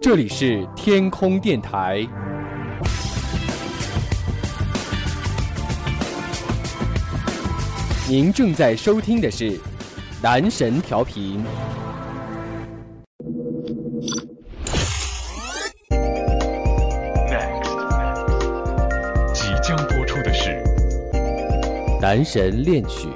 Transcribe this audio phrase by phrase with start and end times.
[0.00, 2.06] 这里是天空电台，
[8.08, 9.58] 您正在收听的是
[10.22, 11.42] 男神调频。
[19.32, 20.62] 即将播出的是
[22.00, 23.08] 男神恋曲。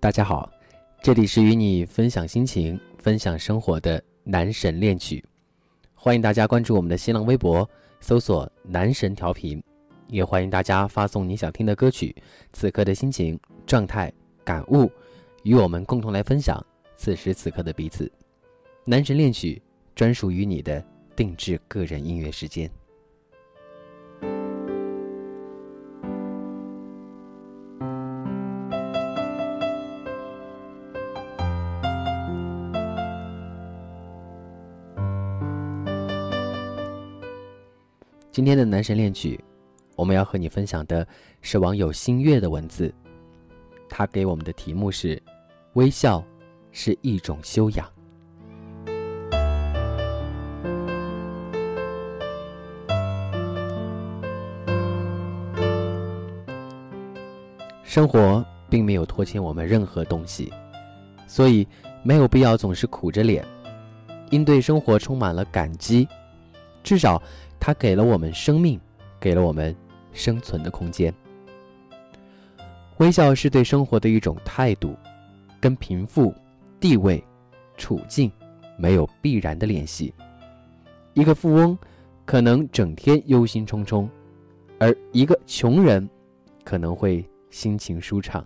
[0.00, 0.50] 大家好，
[1.02, 5.22] 这里是与你分享心情、分享生活的男神恋曲，
[5.94, 7.68] 欢迎大家关注我们的新浪微博，
[8.00, 9.62] 搜索“男神调频”，
[10.08, 12.16] 也欢迎大家发送你想听的歌曲、
[12.54, 14.10] 此刻的心情、状态、
[14.42, 14.90] 感悟，
[15.42, 16.58] 与我们共同来分享
[16.96, 18.10] 此时此刻的彼此。
[18.86, 19.60] 男神恋曲
[19.94, 20.82] 专属于你的
[21.14, 22.70] 定制个人音乐时间。
[38.32, 39.42] 今天的男神恋曲，
[39.96, 41.04] 我们要和你分享的
[41.42, 42.94] 是网友星月的文字。
[43.88, 45.20] 他给我们的题目是：
[45.72, 46.24] 微笑
[46.70, 47.90] 是一种修养。
[57.82, 60.52] 生活并没有拖欠我们任何东西，
[61.26, 61.66] 所以
[62.04, 63.44] 没有必要总是苦着脸，
[64.30, 66.06] 应对生活充满了感激，
[66.84, 67.20] 至少。
[67.60, 68.80] 它给了我们生命，
[69.20, 69.76] 给了我们
[70.12, 71.14] 生存的空间。
[72.96, 74.96] 微笑是对生活的一种态度，
[75.60, 76.34] 跟贫富、
[76.80, 77.22] 地位、
[77.76, 78.32] 处境
[78.78, 80.12] 没有必然的联系。
[81.12, 81.78] 一个富翁
[82.24, 84.08] 可能整天忧心忡忡，
[84.78, 86.08] 而一个穷人
[86.64, 88.42] 可能会心情舒畅；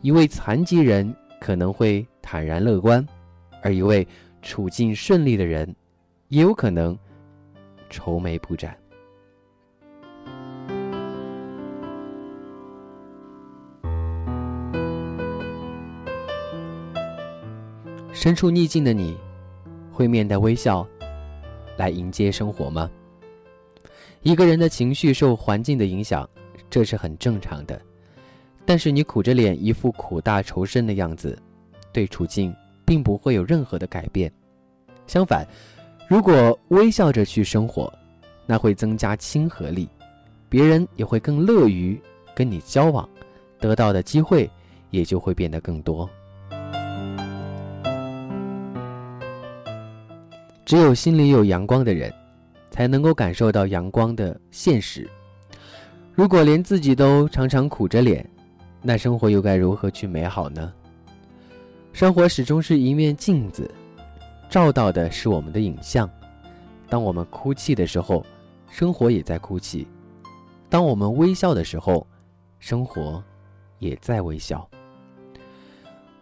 [0.00, 3.06] 一位残疾人可能会坦然乐观，
[3.62, 4.06] 而一位
[4.40, 5.74] 处境顺利的人
[6.28, 6.98] 也有可能。
[7.90, 8.74] 愁眉不展。
[18.12, 19.16] 身处逆境的你，
[19.92, 20.86] 会面带微笑
[21.76, 22.90] 来迎接生活吗？
[24.22, 26.28] 一个人的情绪受环境的影响，
[26.68, 27.80] 这是很正常的。
[28.66, 31.36] 但是你苦着脸，一副苦大仇深的样子，
[31.92, 34.30] 对处境并不会有任何的改变。
[35.06, 35.46] 相反。
[36.10, 37.88] 如果微笑着去生活，
[38.44, 39.88] 那会增加亲和力，
[40.48, 41.96] 别人也会更乐于
[42.34, 43.08] 跟你交往，
[43.60, 44.50] 得到的机会
[44.90, 46.10] 也就会变得更多。
[50.64, 52.12] 只有心里有阳光的人，
[52.72, 55.08] 才能够感受到阳光的现实。
[56.12, 58.28] 如果连自己都常常苦着脸，
[58.82, 60.72] 那生活又该如何去美好呢？
[61.92, 63.70] 生活始终是一面镜子。
[64.50, 66.10] 照到的是我们的影像。
[66.88, 68.26] 当我们哭泣的时候，
[68.68, 69.86] 生活也在哭泣；
[70.68, 72.04] 当我们微笑的时候，
[72.58, 73.22] 生活
[73.78, 74.68] 也在微笑。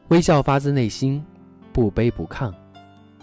[0.08, 1.24] 微笑发自内心，
[1.72, 2.52] 不卑不亢，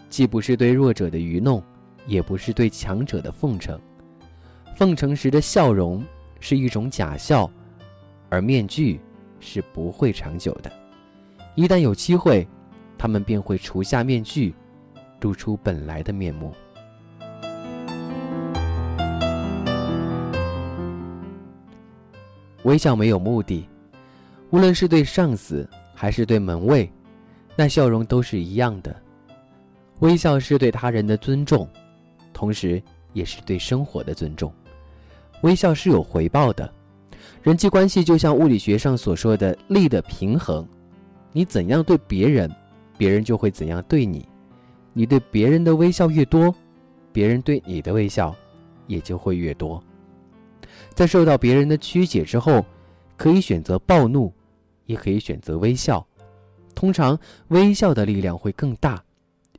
[0.09, 1.61] 既不是对弱者的愚弄，
[2.07, 3.79] 也不是对强者的奉承。
[4.75, 6.03] 奉承时的笑容
[6.39, 7.49] 是一种假笑，
[8.27, 8.99] 而面具
[9.39, 10.72] 是不会长久的。
[11.53, 12.47] 一旦有机会，
[12.97, 14.51] 他们便会除下面具。
[15.21, 16.53] 露出本来的面目。
[22.63, 23.67] 微笑没有目的，
[24.49, 26.91] 无论是对上司还是对门卫，
[27.55, 28.95] 那笑容都是一样的。
[29.99, 31.67] 微笑是对他人的尊重，
[32.33, 32.81] 同时
[33.13, 34.51] 也是对生活的尊重。
[35.41, 36.72] 微笑是有回报的，
[37.41, 40.67] 人际关系就像物理学上所说的力的平衡，
[41.31, 42.51] 你怎样对别人，
[42.97, 44.28] 别人就会怎样对你。
[44.97, 46.55] 你对别人的微笑越多，
[47.11, 48.33] 别人对你的微笑
[48.87, 49.83] 也就会越多。
[50.93, 52.65] 在受到别人的曲解之后，
[53.17, 54.33] 可以选择暴怒，
[54.85, 56.05] 也可以选择微笑。
[56.73, 57.19] 通常
[57.49, 59.03] 微笑的力量会更大，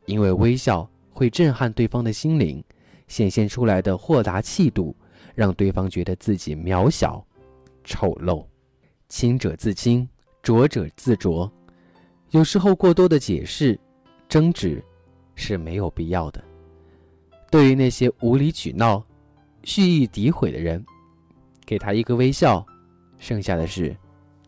[0.06, 2.64] 因为微笑会震撼对方的心灵，
[3.06, 4.96] 显现出来的豁达气度，
[5.34, 7.22] 让对方觉得自己渺小、
[7.84, 8.42] 丑陋。
[9.10, 10.08] 清者自清，
[10.42, 11.52] 浊者自浊。
[12.30, 13.78] 有时候过多的解释、
[14.30, 14.82] 争执。
[15.36, 16.42] 是没有必要的。
[17.48, 19.00] 对于那些无理取闹、
[19.62, 20.84] 蓄意诋毁的人，
[21.64, 22.66] 给他一个微笑，
[23.18, 23.96] 剩下的事，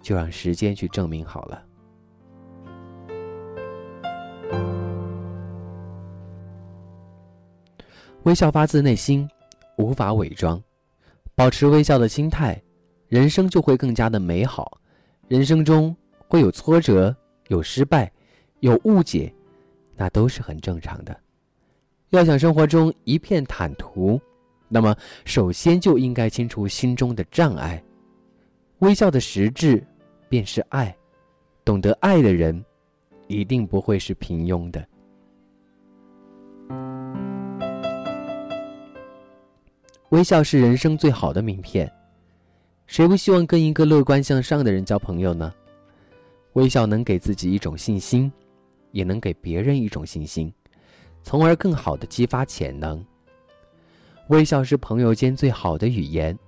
[0.02, 1.62] 就让时间去证明好了。
[8.24, 9.26] 微笑发自内心，
[9.76, 10.60] 无法伪装。
[11.34, 12.60] 保持微笑的心态，
[13.06, 14.80] 人生就会更加的美好。
[15.28, 15.96] 人生中
[16.26, 17.14] 会有挫折、
[17.46, 18.10] 有失败、
[18.58, 19.32] 有误解，
[19.98, 21.14] 那都是很正常的。
[22.10, 24.18] 要想生活中一片坦途，
[24.68, 27.82] 那么首先就应该清除心中的障碍。
[28.78, 29.84] 微笑的实质
[30.28, 30.96] 便是爱，
[31.64, 32.64] 懂得爱的人，
[33.26, 34.86] 一定不会是平庸的。
[40.10, 41.92] 微笑是人生最好的名片，
[42.86, 45.52] 谁不希望跟一个乐观向上的人交朋友呢？
[46.54, 48.32] 微笑能给自己一种信心，
[48.92, 50.52] 也能给别人一种信心，
[51.22, 53.04] 从而更好的激发潜能。
[54.28, 56.38] 微笑是朋友间最好的语言，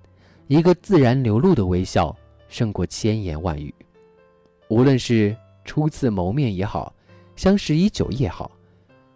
[0.48, 2.14] 一个自然流露的微笑
[2.48, 3.74] 胜过千言万语。
[4.68, 6.94] 无论是初次谋面也好，
[7.36, 8.50] 相识已久也好，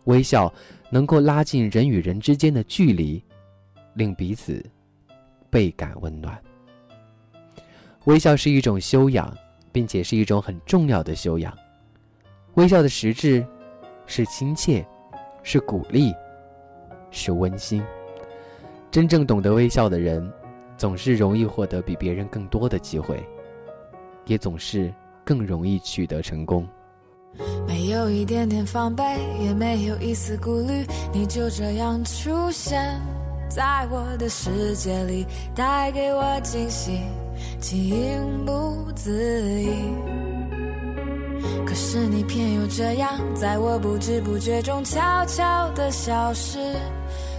[0.04, 0.52] 微笑
[0.90, 3.22] 能够拉近人与人之间的距离。
[3.94, 4.60] 令彼此
[5.50, 6.36] 倍感温暖。
[8.06, 9.32] 微笑是一种修养，
[9.70, 11.56] 并且是一种很重要的修养。
[12.54, 13.44] 微笑的实质
[14.06, 14.86] 是亲切，
[15.42, 16.14] 是鼓励，
[17.10, 17.82] 是温馨。
[18.92, 20.32] 真正懂得微笑的人，
[20.76, 23.20] 总是容易获得比别人更多的机会，
[24.26, 26.64] 也总是更容易取得成功。
[27.66, 29.02] 没有一点点防备，
[29.42, 33.00] 也没有一丝顾虑，你就这样出现。
[33.48, 35.26] 在我的世界里，
[35.56, 37.00] 带给我惊喜，
[37.58, 40.23] 情不自已。
[41.74, 46.56] 可是你偏又这样，在我不知不觉中悄悄的消失，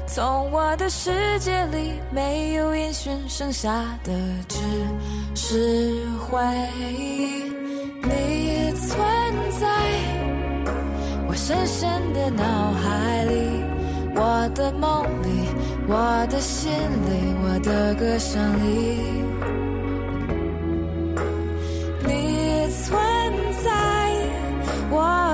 [0.09, 1.09] 从我的世
[1.39, 3.69] 界里没有音讯，剩下
[4.03, 4.11] 的
[4.49, 4.59] 只
[5.33, 6.37] 是回
[6.81, 7.45] 忆。
[8.03, 8.99] 你存
[9.57, 9.67] 在
[11.29, 13.63] 我深深的脑海里。
[14.17, 15.47] 我的梦里，
[15.87, 18.99] 我的心里，我的歌声里，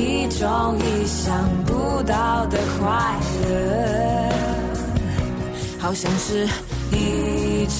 [0.00, 2.88] 一种意想不到的快
[3.50, 3.52] 乐，
[5.78, 6.48] 好像是
[6.90, 7.78] 一场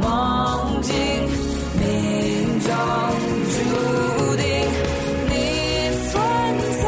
[0.00, 0.94] 梦境，
[1.74, 1.82] 命
[2.60, 2.70] 中
[3.50, 3.56] 注
[4.36, 4.46] 定
[5.28, 5.32] 你
[6.06, 6.12] 存
[6.82, 6.84] 在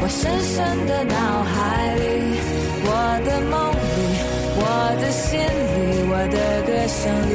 [0.00, 0.02] 我。
[0.08, 1.56] 深深的脑海
[1.96, 2.00] 里，
[2.84, 2.88] 我
[3.26, 3.98] 的梦里，
[4.60, 4.62] 我
[5.00, 5.76] 的心里，
[6.12, 7.34] 我的歌声里，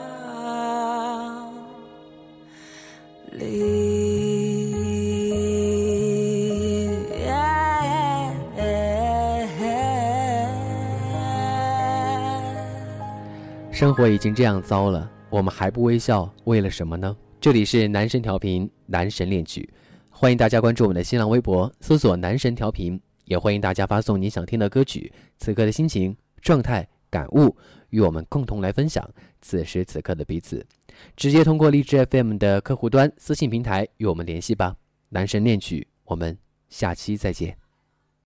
[13.81, 17.17] 生活已经这样糟了，我们还不微笑，为了什么呢？
[17.39, 19.67] 这里是男神调频，男神恋曲，
[20.11, 23.01] 欢迎大家关注我们的新浪微博，搜索“男神调频”。
[23.25, 27.57] 也欢迎大家发送你想听的歌曲、此刻的心情、状态、感悟，
[27.89, 29.03] 与我们共同来分享
[29.41, 30.63] 此时此刻的彼此。
[31.15, 34.75] 直接通过荔枝 FM 的客户端私信平台与我们联系吧。
[35.09, 36.37] 男神恋曲，我们
[36.69, 37.57] 下期再见。